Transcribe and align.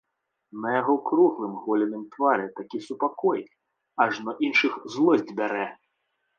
На 0.61 0.69
яго 0.81 0.95
круглым 1.09 1.53
голеным 1.65 2.07
твары 2.15 2.47
такі 2.61 2.77
супакой, 2.87 3.45
ажно 4.09 4.31
іншых 4.51 4.83
злосць 4.97 5.35
бярэ. 5.43 5.67